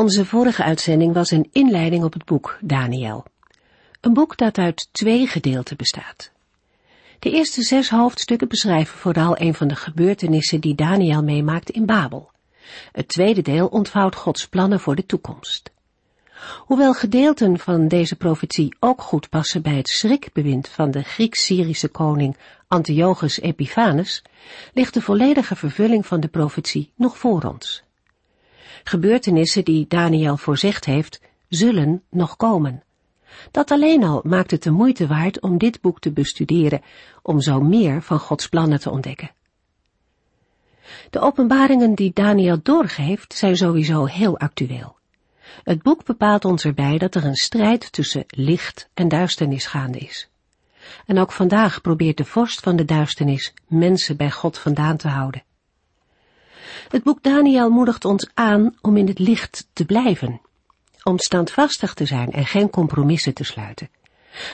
[0.00, 3.24] Onze vorige uitzending was een inleiding op het boek Daniel.
[4.00, 6.30] Een boek dat uit twee gedeelten bestaat.
[7.18, 12.30] De eerste zes hoofdstukken beschrijven vooral een van de gebeurtenissen die Daniel meemaakt in Babel.
[12.92, 15.70] Het tweede deel ontvouwt Gods plannen voor de toekomst.
[16.58, 22.36] Hoewel gedeelten van deze profetie ook goed passen bij het schrikbewind van de Grieks-Syrische koning
[22.68, 24.22] Antiochus Epiphanes,
[24.74, 27.88] ligt de volledige vervulling van de profetie nog voor ons.
[28.84, 32.82] Gebeurtenissen die Daniel voorzegd heeft, zullen nog komen.
[33.50, 36.82] Dat alleen al maakt het de moeite waard om dit boek te bestuderen,
[37.22, 39.30] om zo meer van Gods plannen te ontdekken.
[41.10, 44.96] De openbaringen die Daniel doorgeeft zijn sowieso heel actueel.
[45.64, 50.28] Het boek bepaalt ons erbij dat er een strijd tussen licht en duisternis gaande is.
[51.06, 55.42] En ook vandaag probeert de vorst van de duisternis mensen bij God vandaan te houden.
[56.88, 60.40] Het boek Daniel moedigt ons aan om in het licht te blijven,
[61.02, 63.90] om standvastig te zijn en geen compromissen te sluiten.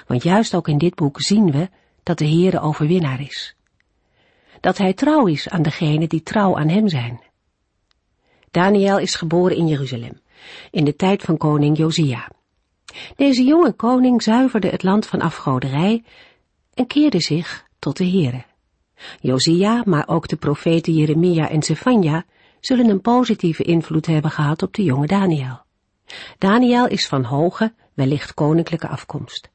[0.06, 1.68] Want juist ook in dit boek zien we
[2.02, 3.56] dat de Heere overwinnaar is.
[4.60, 7.20] Dat hij trouw is aan degenen die trouw aan hem zijn.
[8.50, 10.20] Daniel is geboren in Jeruzalem,
[10.70, 12.30] in de tijd van koning Josia.
[13.16, 16.04] Deze jonge koning zuiverde het land van afgoderij
[16.74, 18.44] en keerde zich tot de Heere.
[19.20, 22.24] Josia, maar ook de profeten Jeremia en Zefania
[22.60, 25.64] zullen een positieve invloed hebben gehad op de jonge Daniel.
[26.38, 29.50] Daniel is van hoge, wellicht koninklijke afkomst.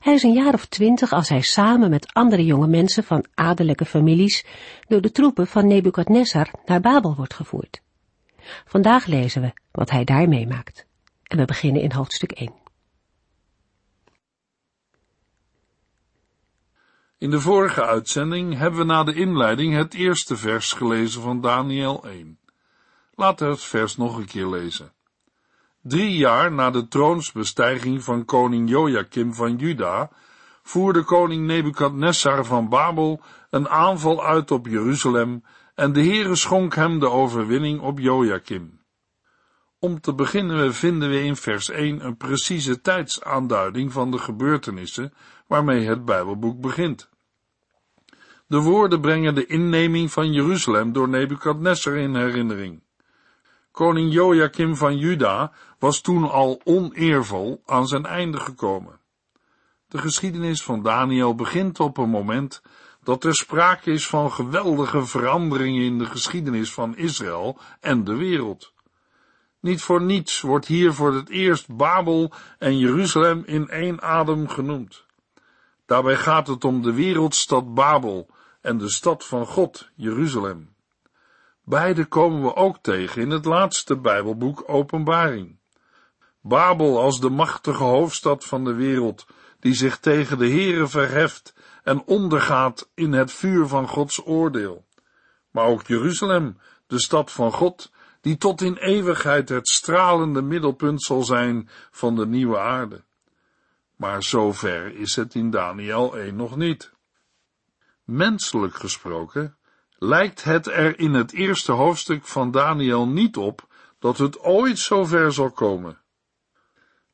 [0.00, 3.84] Hij is een jaar of twintig als hij samen met andere jonge mensen van adellijke
[3.84, 4.44] families
[4.88, 7.82] door de troepen van Nebukadnessar naar Babel wordt gevoerd.
[8.64, 10.86] Vandaag lezen we wat hij daar meemaakt.
[11.22, 12.61] En we beginnen in hoofdstuk 1.
[17.22, 22.04] In de vorige uitzending hebben we na de inleiding het eerste vers gelezen van Daniel
[22.04, 22.38] 1.
[23.14, 24.92] Laten we het vers nog een keer lezen.
[25.82, 30.10] Drie jaar na de troonsbestijging van koning Joachim van Juda,
[30.62, 35.44] voerde koning Nebukadnessar van Babel een aanval uit op Jeruzalem
[35.74, 38.80] en de Heere schonk hem de overwinning op Joachim.
[39.78, 45.12] Om te beginnen vinden we in vers 1 een precieze tijdsaanduiding van de gebeurtenissen
[45.46, 47.10] waarmee het Bijbelboek begint.
[48.52, 52.82] De woorden brengen de inneming van Jeruzalem door Nebukadnessar in herinnering.
[53.70, 59.00] Koning Joachim van Juda was toen al oneervol aan zijn einde gekomen.
[59.88, 62.62] De geschiedenis van Daniel begint op een moment
[63.02, 68.72] dat er sprake is van geweldige veranderingen in de geschiedenis van Israël en de wereld.
[69.60, 75.04] Niet voor niets wordt hier voor het eerst Babel en Jeruzalem in één adem genoemd.
[75.86, 78.28] Daarbij gaat het om de wereldstad Babel
[78.62, 80.74] en de stad van God, Jeruzalem.
[81.64, 85.58] Beide komen we ook tegen in het laatste Bijbelboek Openbaring.
[86.40, 89.26] Babel als de machtige hoofdstad van de wereld,
[89.60, 94.84] die zich tegen de Heere verheft en ondergaat in het vuur van Gods oordeel.
[95.50, 101.22] Maar ook Jeruzalem, de stad van God, die tot in eeuwigheid het stralende middelpunt zal
[101.22, 103.04] zijn van de nieuwe aarde.
[103.96, 106.91] Maar zover is het in Daniel 1 nog niet.
[108.04, 109.56] Menselijk gesproken
[109.98, 113.66] lijkt het er in het eerste hoofdstuk van Daniel niet op
[113.98, 116.00] dat het ooit zover zal komen.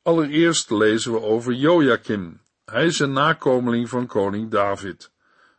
[0.01, 2.41] Allereerst lezen we over Joachim.
[2.65, 5.11] Hij is een nakomeling van koning David,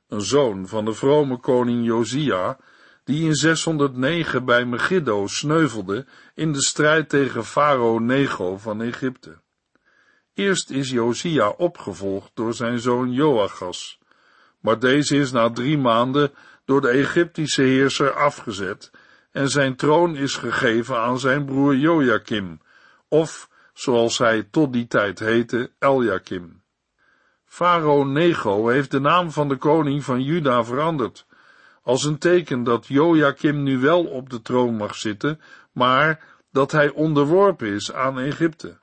[0.08, 2.58] een zoon van de vrome koning Josia,
[3.04, 9.40] die in 609 bij Megiddo sneuvelde in de strijd tegen farao Nego van Egypte.
[10.34, 13.99] Eerst is Josia opgevolgd door zijn zoon Joachas,
[14.60, 16.32] maar deze is na drie maanden
[16.64, 18.90] door de Egyptische heerser afgezet
[19.30, 22.60] en zijn troon is gegeven aan zijn broer Joachim,
[23.08, 26.62] of, zoals hij tot die tijd heette, Eljakim.
[27.44, 31.26] Farao Nego heeft de naam van de koning van Juda veranderd,
[31.82, 35.40] als een teken dat Joachim nu wel op de troon mag zitten,
[35.72, 38.78] maar dat hij onderworpen is aan Egypte.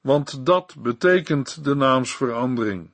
[0.00, 2.90] Want dat betekent de naamsverandering.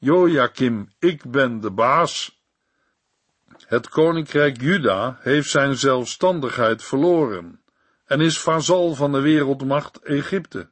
[0.00, 2.42] Joachim, ik ben de baas.
[3.66, 7.60] Het koninkrijk Juda heeft zijn zelfstandigheid verloren
[8.04, 10.70] en is vazal van de wereldmacht Egypte.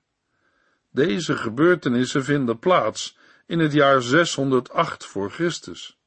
[0.90, 5.98] Deze gebeurtenissen vinden plaats in het jaar 608 voor Christus.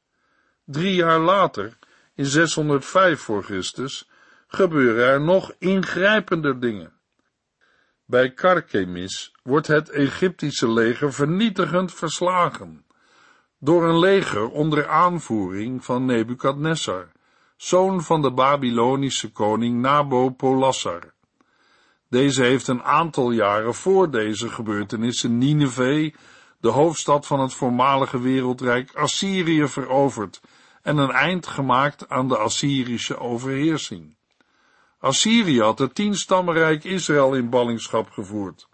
[0.64, 1.78] Drie jaar later,
[2.14, 4.08] in 605 voor Christus,
[4.46, 6.92] gebeuren er nog ingrijpender dingen.
[8.04, 12.88] Bij Karkemis wordt het Egyptische leger vernietigend verslagen
[13.60, 17.08] door een leger onder aanvoering van Nebukadnessar,
[17.56, 21.12] zoon van de Babylonische koning Nabopolassar.
[22.08, 26.14] Deze heeft een aantal jaren voor deze gebeurtenissen Nineveh,
[26.60, 30.40] de hoofdstad van het voormalige wereldrijk Assyrië, veroverd
[30.82, 34.16] en een eind gemaakt aan de Assyrische overheersing.
[34.98, 38.68] Assyrië had het tienstammenrijk Israël in ballingschap gevoerd.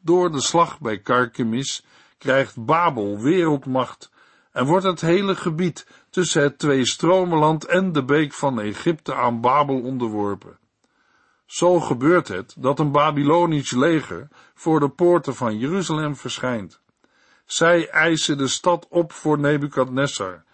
[0.00, 1.84] Door de slag bij Karkemis
[2.18, 4.10] krijgt Babel wereldmacht
[4.52, 9.40] en wordt het hele gebied tussen het twee stromenland en de beek van Egypte aan
[9.40, 10.58] Babel onderworpen.
[11.46, 16.80] Zo gebeurt het dat een Babylonisch leger voor de poorten van Jeruzalem verschijnt.
[17.44, 20.44] Zij eisen de stad op voor Nebukadnessar,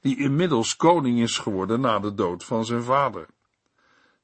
[0.00, 3.26] die inmiddels koning is geworden na de dood van zijn vader.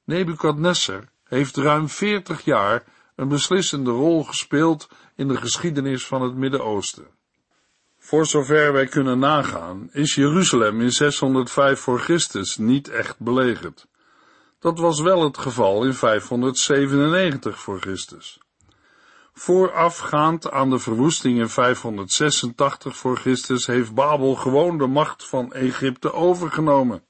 [0.04, 2.84] Nebukadnessar heeft ruim veertig jaar
[3.20, 7.06] een beslissende rol gespeeld in de geschiedenis van het Midden-Oosten.
[7.98, 13.86] Voor zover wij kunnen nagaan, is Jeruzalem in 605 voor Christus niet echt belegerd.
[14.58, 18.40] Dat was wel het geval in 597 voor Christus.
[19.32, 26.12] Voorafgaand aan de verwoesting in 586 voor Christus heeft Babel gewoon de macht van Egypte
[26.12, 27.04] overgenomen.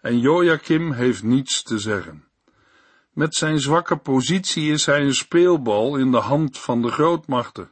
[0.00, 2.25] En Joachim heeft niets te zeggen.
[3.16, 7.70] Met zijn zwakke positie is hij een speelbal in de hand van de grootmachten.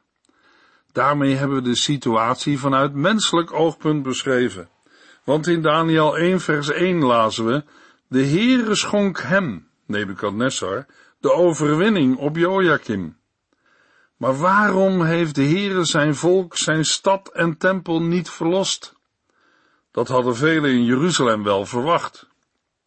[0.93, 4.69] Daarmee hebben we de situatie vanuit menselijk oogpunt beschreven.
[5.25, 7.64] Want in Daniel 1 vers 1 lazen we,
[8.08, 10.87] de Heere schonk hem, Nebukadnessar,
[11.20, 13.17] de overwinning op Joachim.
[14.17, 18.94] Maar waarom heeft de Heere zijn volk, zijn stad en tempel niet verlost?
[19.91, 22.26] Dat hadden velen in Jeruzalem wel verwacht.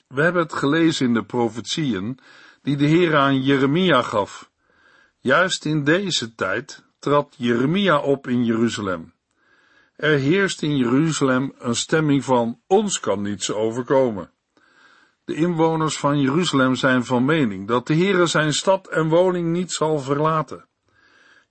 [0.07, 2.19] We hebben het gelezen in de profetieën
[2.62, 4.51] die de Heer aan Jeremia gaf.
[5.19, 9.13] Juist in deze tijd trad Jeremia op in Jeruzalem.
[9.95, 14.31] Er heerst in Jeruzalem een stemming van ons kan niets overkomen.
[15.25, 19.71] De inwoners van Jeruzalem zijn van mening dat de Heere zijn stad en woning niet
[19.71, 20.65] zal verlaten.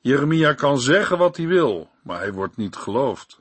[0.01, 3.41] Jeremia kan zeggen wat hij wil, maar hij wordt niet geloofd.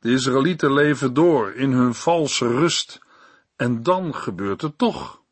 [0.00, 2.98] De Israëlieten leven door in hun valse rust,
[3.56, 5.22] en dan gebeurt het toch.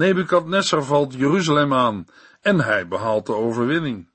[0.00, 2.06] Nebukadnessar valt Jeruzalem aan
[2.40, 4.08] en hij behaalt de overwinning.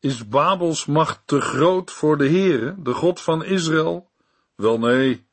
[0.00, 4.10] Is Babels macht te groot voor de Heere, de God van Israël?
[4.54, 5.26] Wel nee.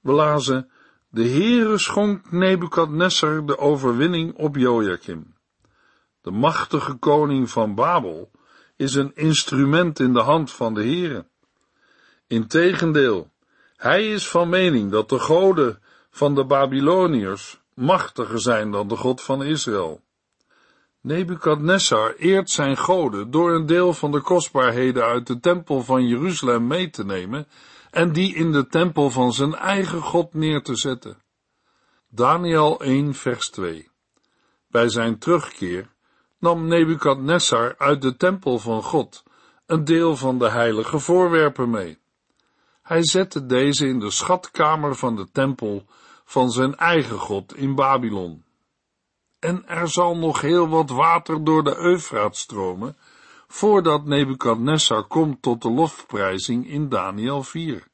[0.00, 0.70] We lazen,
[1.08, 5.34] de Heere schonk Nebukadnessar de overwinning op Joachim.
[6.20, 8.30] De machtige koning van Babel
[8.76, 11.26] is een instrument in de hand van de Heere.
[12.26, 13.30] Integendeel,
[13.76, 19.22] hij is van mening dat de goden van de Babyloniërs machtiger zijn dan de God
[19.22, 20.00] van Israël.
[21.00, 26.66] Nebukadnessar eert zijn goden door een deel van de kostbaarheden uit de tempel van Jeruzalem
[26.66, 27.46] mee te nemen
[27.90, 31.22] en die in de tempel van zijn eigen God neer te zetten.
[32.08, 33.90] Daniel 1 vers 2
[34.68, 35.90] Bij zijn terugkeer
[36.38, 39.22] nam Nebukadnessar uit de tempel van God
[39.66, 41.98] een deel van de heilige voorwerpen mee.
[42.82, 45.84] Hij zette deze in de schatkamer van de tempel
[46.28, 48.44] van zijn eigen God in Babylon
[49.38, 52.96] en er zal nog heel wat water door de Eufraat stromen,
[53.46, 57.86] voordat Nebukadnessar komt tot de lofprijzing in Daniel 4.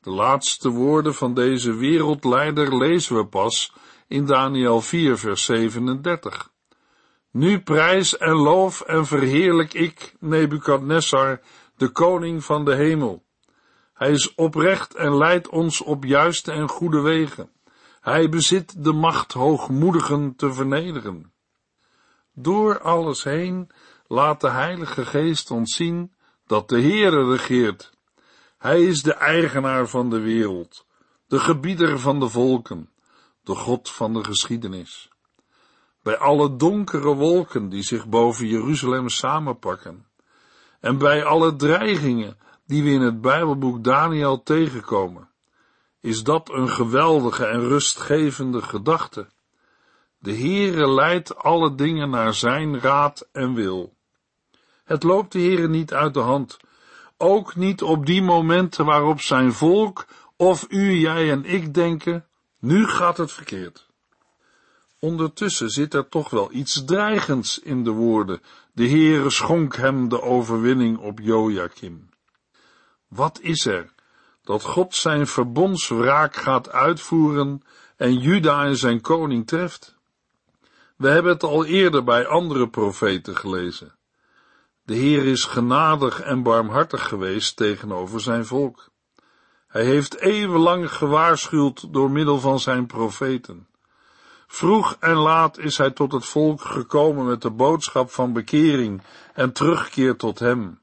[0.00, 3.72] De laatste woorden van deze wereldleider lezen we pas
[4.08, 6.50] in Daniel 4 vers 37.
[7.30, 11.40] Nu prijs en loof en verheerlijk ik, Nebukadnessar,
[11.76, 13.25] de koning van de hemel.
[13.96, 17.50] Hij is oprecht en leidt ons op juiste en goede wegen.
[18.00, 21.32] Hij bezit de macht hoogmoedigen te vernederen.
[22.32, 23.70] Door alles heen
[24.06, 26.12] laat de Heilige Geest ons zien
[26.46, 27.92] dat de Heere regeert.
[28.58, 30.86] Hij is de eigenaar van de wereld,
[31.26, 32.90] de gebieder van de volken,
[33.42, 35.08] de God van de geschiedenis.
[36.02, 40.06] Bij alle donkere wolken die zich boven Jeruzalem samenpakken,
[40.80, 42.36] en bij alle dreigingen
[42.66, 45.28] die we in het Bijbelboek Daniel tegenkomen,
[46.00, 49.28] is dat een geweldige en rustgevende gedachte.
[50.18, 53.94] De Heere leidt alle dingen naar zijn raad en wil.
[54.84, 56.56] Het loopt de Heere niet uit de hand,
[57.16, 60.06] ook niet op die momenten waarop zijn volk
[60.36, 62.26] of u, jij en ik denken,
[62.60, 63.86] nu gaat het verkeerd.
[64.98, 68.42] Ondertussen zit er toch wel iets dreigends in de woorden.
[68.72, 72.08] De Heere schonk hem de overwinning op Joachim.
[73.08, 73.92] Wat is er
[74.42, 77.62] dat God zijn verbondswraak gaat uitvoeren
[77.96, 79.96] en Juda en zijn koning treft?
[80.96, 83.94] We hebben het al eerder bij andere profeten gelezen.
[84.82, 88.90] De Heer is genadig en barmhartig geweest tegenover zijn volk.
[89.66, 93.68] Hij heeft eeuwenlang gewaarschuwd door middel van zijn profeten.
[94.46, 99.02] Vroeg en laat is hij tot het volk gekomen met de boodschap van bekering
[99.34, 100.80] en terugkeer tot hem.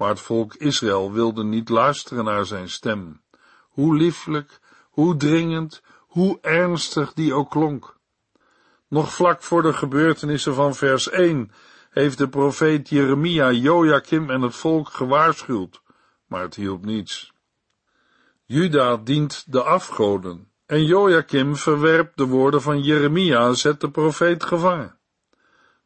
[0.00, 3.20] Maar het volk Israël wilde niet luisteren naar zijn stem,
[3.68, 7.96] hoe lieflijk, hoe dringend, hoe ernstig die ook klonk.
[8.88, 11.52] Nog vlak voor de gebeurtenissen van vers 1
[11.90, 15.82] heeft de profeet Jeremia Joachim en het volk gewaarschuwd,
[16.26, 17.32] maar het hielp niets.
[18.44, 24.44] Juda dient de afgoden en Joachim verwerpt de woorden van Jeremia en zet de profeet
[24.44, 24.98] gevangen.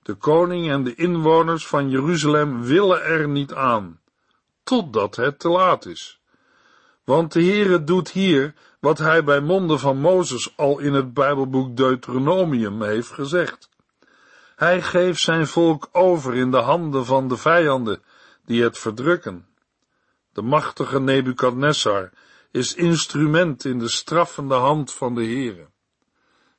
[0.03, 4.03] De koning en de inwoners van Jeruzalem willen er niet aan,
[4.65, 6.21] totdat het te laat is.
[7.05, 11.77] Want de Heere doet hier wat hij bij monden van Mozes al in het Bijbelboek
[11.77, 13.69] Deuteronomium heeft gezegd.
[14.57, 18.03] Hij geeft zijn volk over in de handen van de vijanden
[18.45, 19.47] die het verdrukken.
[20.33, 22.11] De machtige Nebukadnessar
[22.51, 25.67] is instrument in de straffende hand van de Heere.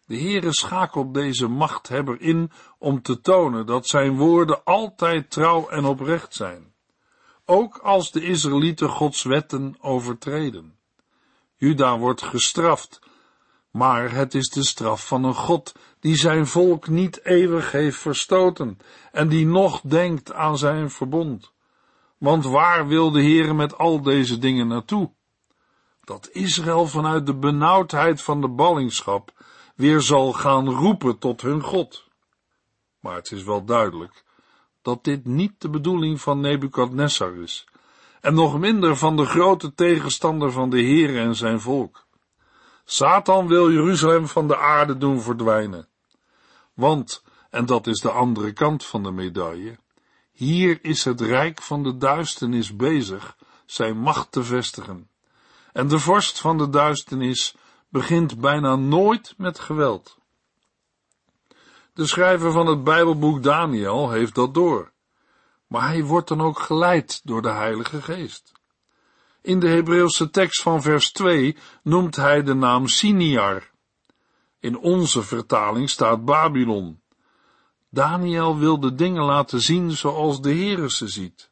[0.05, 5.85] De Heere schakelt deze machthebber in om te tonen dat zijn woorden altijd trouw en
[5.85, 6.73] oprecht zijn,
[7.45, 10.77] ook als de Israëlieten Gods wetten overtreden.
[11.55, 12.99] Juda wordt gestraft,
[13.71, 18.77] maar het is de straf van een God die zijn volk niet eeuwig heeft verstoten
[19.11, 21.53] en die nog denkt aan zijn verbond.
[22.17, 25.11] Want waar wil de Heere met al deze dingen naartoe?
[26.05, 29.31] dat Israël vanuit de benauwdheid van de ballingschap
[29.75, 32.07] weer zal gaan roepen tot hun God.
[32.99, 34.23] Maar het is wel duidelijk
[34.85, 37.65] dat dit niet de bedoeling van Nebukadnessar is,
[38.21, 42.05] en nog minder van de grote tegenstander van de Heer en zijn volk.
[42.83, 45.87] Satan wil Jeruzalem van de aarde doen verdwijnen.
[46.73, 49.77] Want, en dat is de andere kant van de medaille,
[50.31, 55.09] hier is het rijk van de duisternis bezig zijn macht te vestigen.
[55.73, 57.55] En de vorst van de duisternis
[57.89, 60.17] begint bijna nooit met geweld.
[61.95, 64.91] De schrijver van het Bijbelboek Daniel heeft dat door,
[65.67, 68.51] maar hij wordt dan ook geleid door de Heilige Geest.
[69.41, 73.71] In de Hebreeuwse tekst van vers 2 noemt hij de naam Siniar.
[74.59, 77.01] In onze vertaling staat Babylon.
[77.89, 81.51] Daniel wil de dingen laten zien zoals de Heere ze ziet.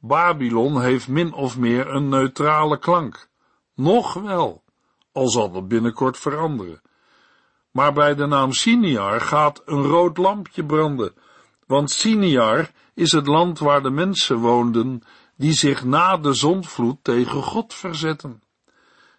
[0.00, 3.28] Babylon heeft min of meer een neutrale klank.
[3.74, 4.62] Nog wel,
[5.12, 6.82] al zal dat binnenkort veranderen.
[7.78, 11.14] Maar bij de naam Siniar gaat een rood lampje branden,
[11.66, 15.02] want Siniar is het land waar de mensen woonden
[15.36, 18.42] die zich na de zondvloed tegen God verzetten.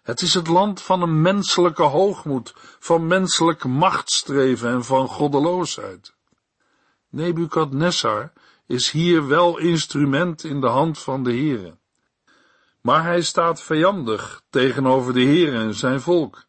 [0.02, 6.14] Het is het land van een menselijke hoogmoed, van menselijk machtsstreven en van goddeloosheid.
[7.08, 8.32] Nebukadnessar
[8.66, 11.78] is hier wel instrument in de hand van de Heere
[12.80, 16.48] maar hij staat vijandig tegenover de Heer en zijn volk.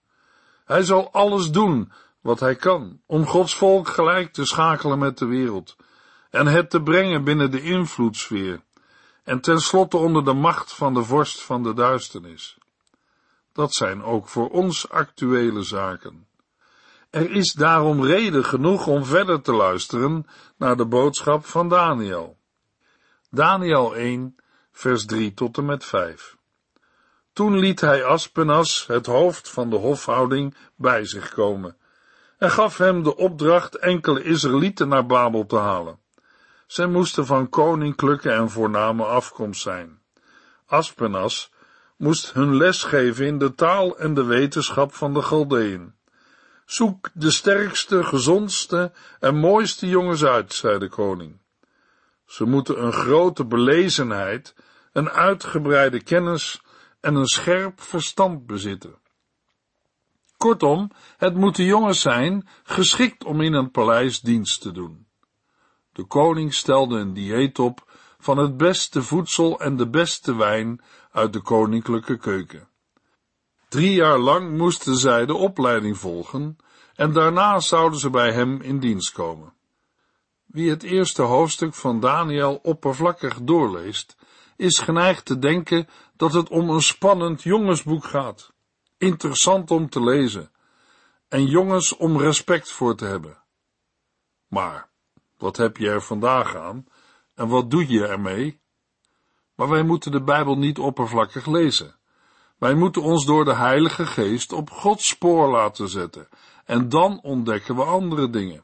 [0.65, 1.91] Hij zal alles doen
[2.21, 5.75] wat hij kan om Gods volk gelijk te schakelen met de wereld
[6.29, 8.61] en het te brengen binnen de invloedssfeer
[9.23, 12.57] en tenslotte onder de macht van de vorst van de duisternis.
[13.53, 16.27] Dat zijn ook voor ons actuele zaken.
[17.09, 22.37] Er is daarom reden genoeg om verder te luisteren naar de boodschap van Daniel.
[23.29, 24.35] Daniel 1
[24.71, 26.37] vers 3 tot en met 5.
[27.33, 31.75] Toen liet hij Aspenas, het hoofd van de hofhouding, bij zich komen
[32.41, 35.99] en gaf hem de opdracht enkele Israëlieten naar Babel te halen.
[36.67, 40.01] Zij moesten van koninklijke en voorname afkomst zijn.
[40.65, 41.51] Aspenas
[41.97, 45.93] moest hun les geven in de taal en de wetenschap van de Galdeën.
[46.65, 51.41] Zoek de sterkste, gezondste en mooiste jongens uit, zei de koning.
[52.25, 54.55] Ze moeten een grote belezenheid,
[54.91, 56.61] een uitgebreide kennis
[56.99, 59.00] en een scherp verstand bezitten.
[60.41, 65.07] Kortom, het moeten jongens zijn, geschikt om in een paleis dienst te doen.
[65.91, 70.81] De koning stelde een dieet op van het beste voedsel en de beste wijn
[71.11, 72.67] uit de koninklijke keuken.
[73.69, 76.57] Drie jaar lang moesten zij de opleiding volgen
[76.95, 79.53] en daarna zouden ze bij hem in dienst komen.
[80.45, 84.17] Wie het eerste hoofdstuk van Daniel oppervlakkig doorleest,
[84.55, 88.50] is geneigd te denken dat het om een spannend jongensboek gaat.
[89.01, 90.51] Interessant om te lezen.
[91.27, 93.37] en jongens om respect voor te hebben.
[94.47, 94.89] Maar,
[95.37, 96.85] wat heb je er vandaag aan
[97.35, 98.59] en wat doe je ermee?
[99.55, 101.95] Maar wij moeten de Bijbel niet oppervlakkig lezen.
[102.57, 106.27] Wij moeten ons door de Heilige Geest op Gods spoor laten zetten
[106.65, 108.63] en dan ontdekken we andere dingen.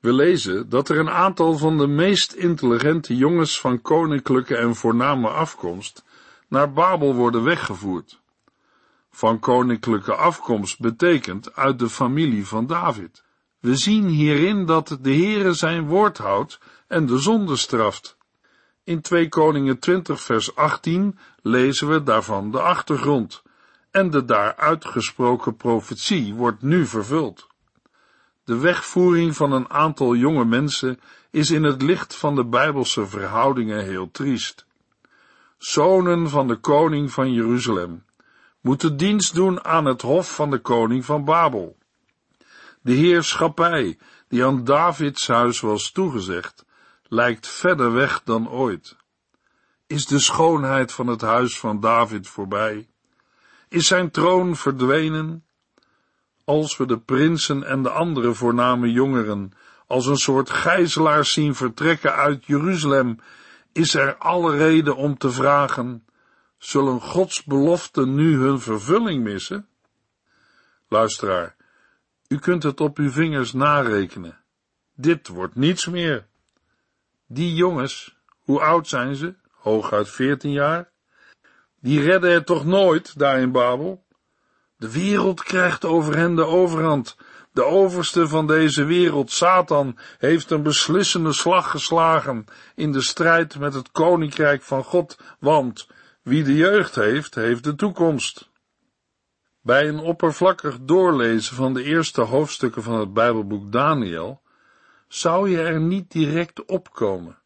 [0.00, 5.28] We lezen dat er een aantal van de meest intelligente jongens van koninklijke en voorname
[5.28, 6.04] afkomst
[6.48, 8.20] naar Babel worden weggevoerd.
[9.18, 13.24] Van koninklijke afkomst betekent uit de familie van David.
[13.58, 18.16] We zien hierin dat de Heere zijn woord houdt en de zonde straft.
[18.84, 23.42] In 2 Koningen 20 vers 18 lezen we daarvan de achtergrond
[23.90, 27.46] en de daar uitgesproken profetie wordt nu vervuld.
[28.44, 33.84] De wegvoering van een aantal jonge mensen is in het licht van de bijbelse verhoudingen
[33.84, 34.66] heel triest.
[35.56, 38.06] Zonen van de koning van Jeruzalem
[38.68, 41.76] moeten dienst doen aan het hof van de koning van Babel.
[42.80, 43.98] De heerschappij
[44.28, 46.64] die aan Davids huis was toegezegd,
[47.02, 48.96] lijkt verder weg dan ooit.
[49.86, 52.88] Is de schoonheid van het huis van David voorbij?
[53.68, 55.44] Is zijn troon verdwenen?
[56.44, 59.52] Als we de prinsen en de andere voorname jongeren
[59.86, 63.20] als een soort gijzelaars zien vertrekken uit Jeruzalem,
[63.72, 66.07] is er alle reden om te vragen,
[66.58, 69.68] zullen Gods beloften nu hun vervulling missen?
[70.88, 71.56] Luisteraar,
[72.28, 74.38] u kunt het op uw vingers narekenen.
[74.94, 76.26] Dit wordt niets meer.
[77.26, 79.34] Die jongens, hoe oud zijn ze?
[79.50, 80.90] Hooguit veertien jaar?
[81.80, 84.04] Die redden het toch nooit daar in Babel?
[84.76, 87.16] De wereld krijgt over hen de overhand.
[87.52, 93.74] De overste van deze wereld, Satan, heeft een beslissende slag geslagen in de strijd met
[93.74, 95.88] het koninkrijk van God, want
[96.28, 98.50] wie de jeugd heeft, heeft de toekomst.
[99.60, 104.42] Bij een oppervlakkig doorlezen van de eerste hoofdstukken van het Bijbelboek Daniel
[105.08, 107.38] zou je er niet direct opkomen.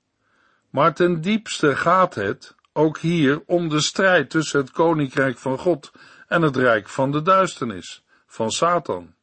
[0.71, 5.93] Maar ten diepste gaat het, ook hier, om de strijd tussen het koninkrijk van God
[6.29, 9.15] en het rijk van de duisternis, van Satan.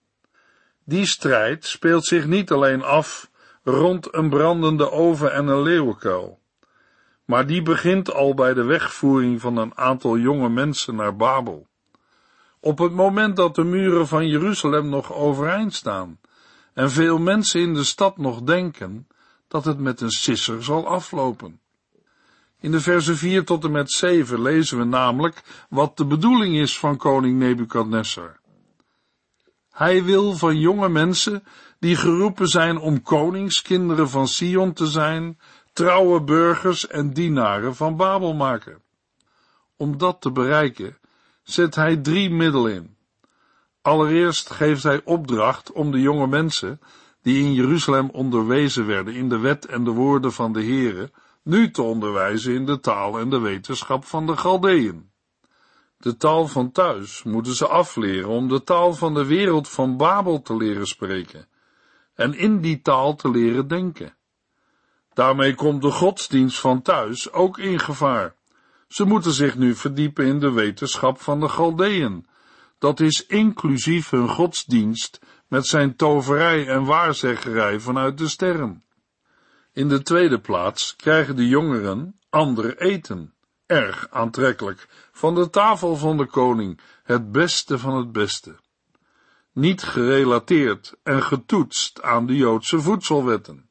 [0.83, 3.29] Die strijd speelt zich niet alleen af
[3.63, 6.38] rond een brandende oven en een leeuwenkuil,
[7.29, 11.67] maar die begint al bij de wegvoering van een aantal jonge mensen naar Babel.
[12.59, 16.19] Op het moment dat de muren van Jeruzalem nog overeind staan
[16.73, 19.07] en veel mensen in de stad nog denken
[19.47, 21.59] dat het met een sisser zal aflopen.
[22.59, 26.79] In de versen 4 tot en met 7 lezen we namelijk wat de bedoeling is
[26.79, 28.39] van koning Nebukadnessar.
[29.71, 31.43] Hij wil van jonge mensen
[31.79, 35.39] die geroepen zijn om koningskinderen van Sion te zijn,
[35.73, 38.81] trouwe burgers en dienaren van Babel maken.
[39.77, 40.97] Om dat te bereiken
[41.43, 42.95] zet hij drie middelen in.
[43.81, 46.79] Allereerst geeft hij opdracht om de jonge mensen,
[47.21, 51.11] die in Jeruzalem onderwezen werden in de wet en de woorden van de Heere,
[51.43, 55.09] nu te onderwijzen in de taal en de wetenschap van de Galdeën.
[55.97, 60.41] De taal van thuis moeten ze afleren om de taal van de wereld van Babel
[60.41, 61.47] te leren spreken
[62.13, 64.13] en in die taal te leren denken.
[65.19, 68.35] Daarmee komt de godsdienst van thuis ook in gevaar.
[68.87, 72.27] Ze moeten zich nu verdiepen in de wetenschap van de Galdeën.
[72.77, 78.83] Dat is inclusief hun godsdienst met zijn toverij en waarzeggerij vanuit de sterren.
[79.73, 83.33] In de tweede plaats krijgen de jongeren ander eten,
[83.65, 88.55] erg aantrekkelijk, van de tafel van de koning, het beste van het beste.
[89.53, 93.68] Niet gerelateerd en getoetst aan de Joodse voedselwetten.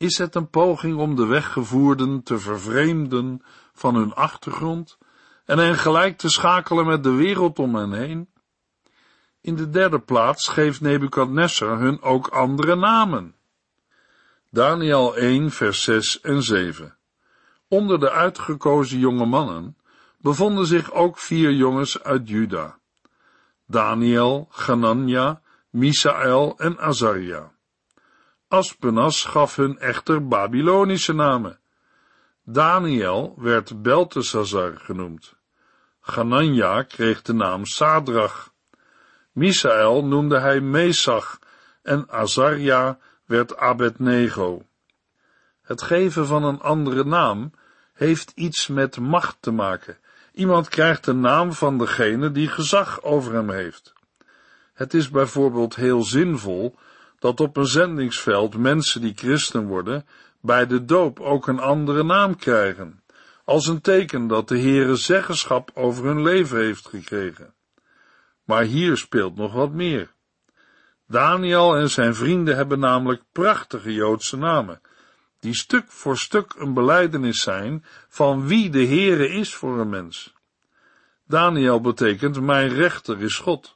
[0.00, 4.98] Is het een poging om de weggevoerden te vervreemden van hun achtergrond
[5.44, 8.28] en hen gelijk te schakelen met de wereld om hen heen?
[9.40, 13.34] In de derde plaats geeft Nebukadnessar hun ook andere namen.
[14.50, 16.96] Daniel 1, vers 6 en 7.
[17.68, 19.76] Onder de uitgekozen jonge mannen
[20.18, 22.78] bevonden zich ook vier jongens uit Juda.
[23.66, 27.52] Daniel, Ganania, Misaël en Azaria.
[28.50, 31.58] Aspenas gaf hun echter Babylonische namen.
[32.44, 35.34] Daniel werd Beltesazar genoemd.
[36.00, 38.52] Ganania kreeg de naam Sadrach.
[39.32, 41.38] Misaël noemde hij Mesach
[41.82, 44.62] en Azaria werd Abednego.
[45.62, 47.52] Het geven van een andere naam
[47.92, 49.98] heeft iets met macht te maken.
[50.32, 53.92] Iemand krijgt de naam van degene die gezag over hem heeft.
[54.72, 56.76] Het is bijvoorbeeld heel zinvol
[57.20, 60.06] dat op een zendingsveld mensen die christen worden,
[60.40, 63.02] bij de doop ook een andere naam krijgen,
[63.44, 67.54] als een teken dat de Heere zeggenschap over hun leven heeft gekregen.
[68.44, 70.12] Maar hier speelt nog wat meer.
[71.06, 74.80] Daniel en zijn vrienden hebben namelijk prachtige Joodse namen,
[75.40, 80.34] die stuk voor stuk een beleidenis zijn van wie de Heere is voor een mens.
[81.26, 83.74] Daniel betekent mijn rechter is God.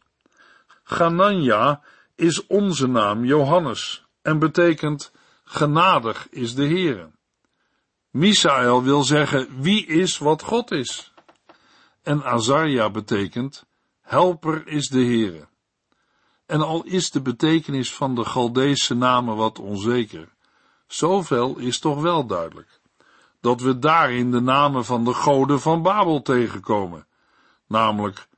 [0.85, 1.83] Ganania
[2.14, 5.12] is onze naam Johannes en betekent
[5.44, 7.11] genadig is de Heere.
[8.11, 11.12] Misael wil zeggen wie is wat God is.
[12.03, 13.66] En Azaria betekent
[14.00, 15.48] helper is de Heere.
[16.46, 20.35] En al is de betekenis van de Galdeese namen wat onzeker,
[20.87, 22.81] zoveel is toch wel duidelijk,
[23.40, 27.07] dat we daarin de namen van de goden van Babel tegenkomen,
[27.66, 28.29] namelijk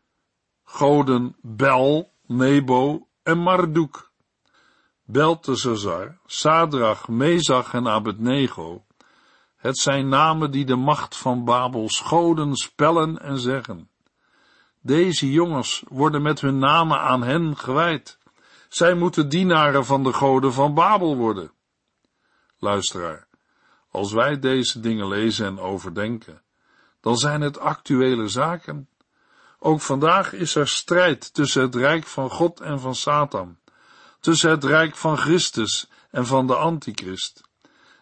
[0.64, 4.10] goden Bel, Nebo en Marduk.
[5.04, 8.84] Beltesazar, Sadrach, Mezach en Abednego,
[9.56, 13.88] het zijn namen die de macht van Babels goden spellen en zeggen.
[14.80, 18.18] Deze jongens worden met hun namen aan hen gewijd.
[18.68, 21.52] Zij moeten dienaren van de goden van Babel worden.
[22.58, 23.28] Luisteraar,
[23.90, 26.42] als wij deze dingen lezen en overdenken,
[27.00, 28.88] dan zijn het actuele zaken.
[29.66, 33.58] Ook vandaag is er strijd tussen het rijk van God en van Satan,
[34.20, 37.42] tussen het rijk van Christus en van de Antichrist.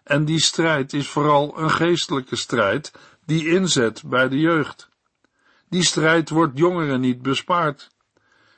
[0.02, 2.92] En die strijd is vooral een geestelijke strijd
[3.26, 4.88] die inzet bij de jeugd.
[5.68, 7.90] Die strijd wordt jongeren niet bespaard.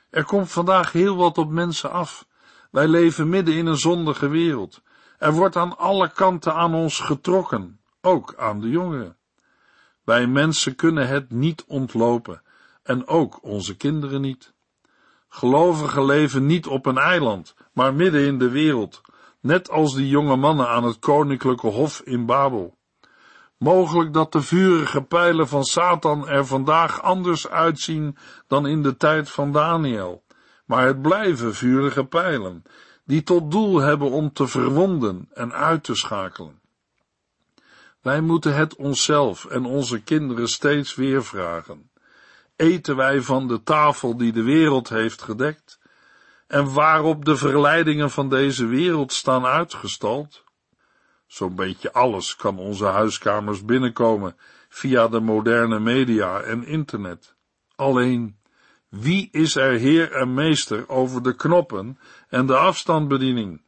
[0.09, 2.27] Er komt vandaag heel wat op mensen af.
[2.71, 4.81] Wij leven midden in een zondige wereld.
[5.17, 9.17] Er wordt aan alle kanten aan ons getrokken, ook aan de jongeren.
[10.03, 12.41] Wij mensen kunnen het niet ontlopen,
[12.87, 14.53] en ook onze kinderen niet.
[15.29, 19.01] Gelovigen leven niet op een eiland, maar midden in de wereld,
[19.39, 22.77] net als die jonge mannen aan het koninklijke hof in Babel.
[23.57, 29.29] Mogelijk dat de vurige pijlen van Satan er vandaag anders uitzien dan in de tijd
[29.29, 30.23] van Daniel,
[30.65, 32.63] maar het blijven vurige pijlen,
[33.05, 36.61] die tot doel hebben om te verwonden en uit te schakelen.
[38.01, 41.89] Wij moeten het onszelf en onze kinderen steeds weer vragen.
[42.57, 45.79] Eten wij van de tafel die de wereld heeft gedekt
[46.47, 50.43] en waarop de verleidingen van deze wereld staan uitgestald?
[51.27, 54.35] Zo'n beetje alles kan onze huiskamers binnenkomen
[54.69, 57.35] via de moderne media en internet.
[57.75, 58.39] Alleen,
[58.89, 63.61] wie is er heer en meester over de knoppen en de afstandsbediening?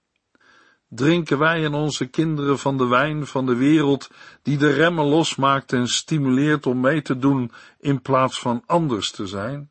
[0.90, 4.10] Drinken wij en onze kinderen van de wijn van de wereld
[4.42, 9.28] die de remmen losmaakt en stimuleert om mee te doen in plaats van anders te
[9.28, 9.70] zijn?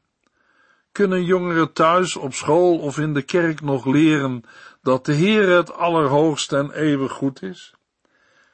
[0.93, 4.43] Kunnen jongeren thuis, op school of in de kerk nog leren
[4.83, 7.75] dat de Heer het allerhoogste en eeuwig goed is?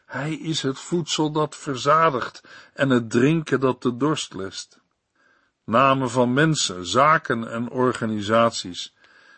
[0.06, 2.42] Hij is het voedsel dat verzadigt
[2.74, 4.80] en het drinken dat de dorst lest.
[5.64, 8.94] Namen van mensen, zaken en organisaties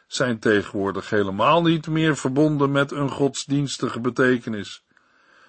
[0.07, 4.85] zijn tegenwoordig helemaal niet meer verbonden met een godsdienstige betekenis.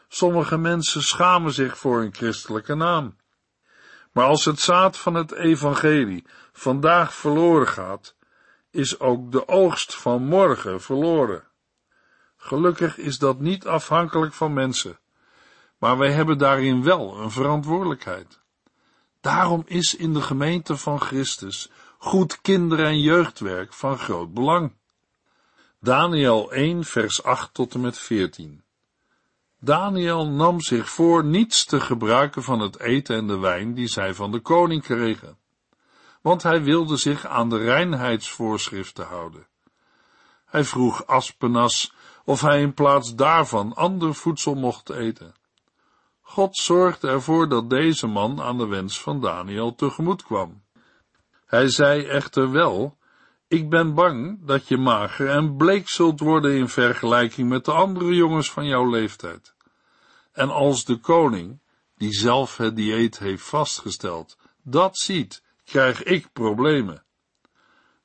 [0.08, 3.16] Sommige mensen schamen zich voor een christelijke naam.
[4.12, 8.16] Maar als het zaad van het evangelie vandaag verloren gaat,
[8.72, 11.44] is ook de oogst van morgen verloren.
[12.38, 15.00] Gelukkig is dat niet afhankelijk van mensen
[15.78, 18.40] maar wij hebben daarin wel een verantwoordelijkheid.
[19.22, 24.76] Daarom is in de gemeente van Christus goed kinder- en jeugdwerk van groot belang.
[25.80, 28.64] Daniel 1, vers 8 tot en met 14.
[29.60, 34.14] Daniel nam zich voor niets te gebruiken van het eten en de wijn die zij
[34.14, 35.38] van de koning kregen,
[36.22, 39.48] want hij wilde zich aan de reinheidsvoorschriften houden.
[40.46, 41.94] Hij vroeg Aspenas
[42.26, 45.36] of hij in plaats daarvan ander voedsel mocht eten.
[46.22, 50.62] God zorgde ervoor dat deze man aan de wens van Daniel tegemoet kwam.
[51.48, 52.98] Hij zei echter wel,
[53.48, 58.16] ik ben bang dat je mager en bleek zult worden in vergelijking met de andere
[58.16, 59.56] jongens van jouw leeftijd.
[60.32, 61.60] En als de koning,
[61.98, 67.04] die zelf het dieet heeft vastgesteld, dat ziet, krijg ik problemen.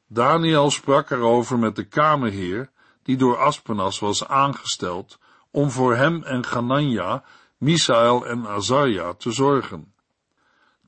[0.07, 2.70] Daniel sprak erover met de kamerheer,
[3.02, 5.18] die door Aspenas was aangesteld,
[5.50, 7.24] om voor hem en Ganania
[7.57, 9.94] Misaël en Azaria te zorgen.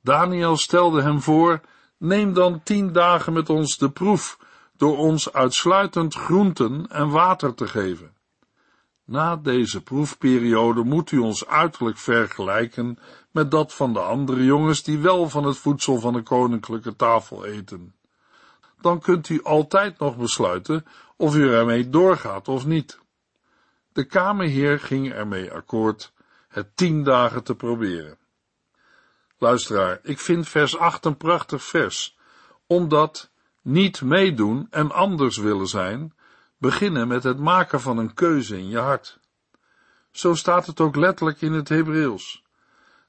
[0.02, 1.60] Daniel stelde hem voor,
[1.98, 4.38] neem dan tien dagen met ons de proef,
[4.76, 8.12] door ons uitsluitend groenten en water te geven.
[9.04, 12.98] Na deze proefperiode moet u ons uiterlijk vergelijken
[13.30, 17.44] met dat van de andere jongens die wel van het voedsel van de koninklijke tafel
[17.44, 17.94] eten.
[18.80, 20.85] Dan kunt u altijd nog besluiten
[21.16, 22.98] of u ermee doorgaat of niet.
[23.92, 26.12] De kamerheer ging ermee akkoord
[26.48, 28.18] het tien dagen te proberen.
[29.38, 32.16] Luisteraar, ik vind vers 8 een prachtig vers,
[32.66, 33.31] omdat
[33.62, 36.14] niet meedoen en anders willen zijn,
[36.59, 39.18] beginnen met het maken van een keuze in je hart.
[40.11, 42.42] Zo staat het ook letterlijk in het Hebreeuws.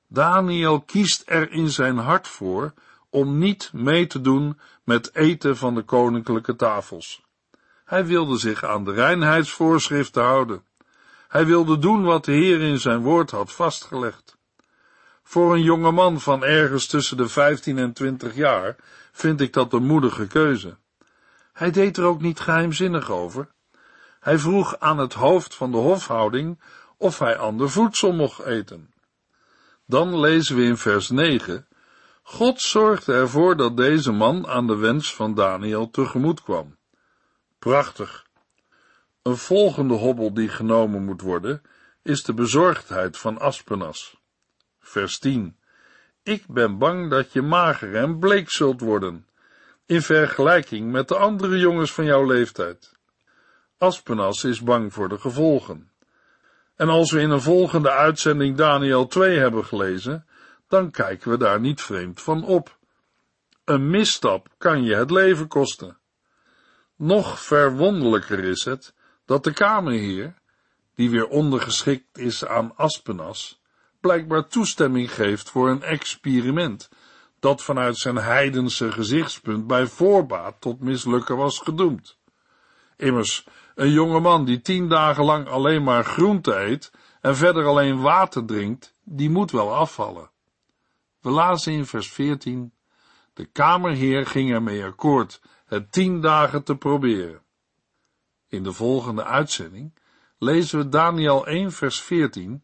[0.08, 2.74] Daniel kiest er in zijn hart voor
[3.10, 7.24] om niet mee te doen met eten van de koninklijke tafels.
[7.86, 10.64] Hij wilde zich aan de reinheidsvoorschriften houden.
[11.28, 14.38] Hij wilde doen wat de Heer in zijn woord had vastgelegd.
[15.28, 18.76] Voor een jonge man van ergens tussen de 15 en 20 jaar
[19.12, 20.78] vind ik dat een moedige keuze.
[21.54, 23.48] Hij deed er ook niet geheimzinnig over.
[24.20, 26.62] Hij vroeg aan het hoofd van de hofhouding
[26.98, 28.94] of hij ander voedsel mocht eten.
[29.86, 31.68] Dan lezen we in vers 9:
[32.24, 36.78] God zorgde ervoor dat deze man aan de wens van Daniel tegemoet kwam.
[37.60, 38.26] Prachtig.
[39.22, 41.62] Een volgende hobbel die genomen moet worden,
[42.02, 44.24] is de bezorgdheid van Aspenas.
[44.88, 45.58] Vers 10.
[46.24, 49.28] Ik ben bang dat je mager en bleek zult worden,
[49.86, 52.94] in vergelijking met de andere jongens van jouw leeftijd.
[53.78, 55.92] Aspenas is bang voor de gevolgen.
[56.76, 60.26] En als we in een volgende uitzending Daniel 2 hebben gelezen,
[60.68, 62.78] dan kijken we daar niet vreemd van op.
[63.64, 65.98] Een misstap kan je het leven kosten.
[66.96, 68.94] Nog verwonderlijker is het
[69.26, 70.34] dat de kamerheer,
[70.96, 73.64] die weer ondergeschikt is aan Aspenas,
[74.06, 76.90] blijkbaar toestemming geeft voor een experiment
[77.40, 82.18] dat vanuit zijn heidense gezichtspunt bij voorbaat tot mislukken was gedoemd.
[82.98, 86.92] Immers, een jonge man die tien dagen lang alleen maar groente eet
[87.22, 90.30] en verder alleen water drinkt, die moet wel afvallen.
[91.22, 92.74] We lazen in vers 14,
[93.34, 97.42] de kamerheer ging ermee akkoord het tien dagen te proberen.
[98.48, 99.94] In de volgende uitzending
[100.38, 102.64] lezen we Daniel 1 vers 14